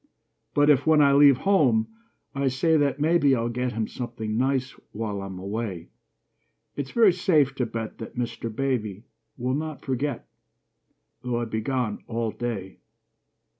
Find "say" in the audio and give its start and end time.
2.47-2.75